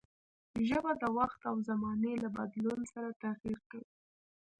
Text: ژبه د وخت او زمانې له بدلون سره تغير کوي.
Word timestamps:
ژبه 0.67 0.91
د 1.01 1.03
وخت 1.17 1.39
او 1.49 1.55
زمانې 1.69 2.13
له 2.23 2.29
بدلون 2.37 2.81
سره 2.93 3.09
تغير 3.23 3.59
کوي. 3.69 3.89